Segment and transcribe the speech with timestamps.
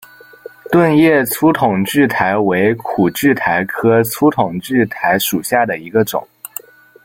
[0.71, 6.27] 盾叶粗筒苣苔为苦苣苔科粗筒苣苔属下的一个种。